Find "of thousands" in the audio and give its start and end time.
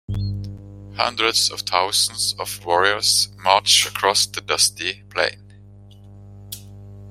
1.51-2.33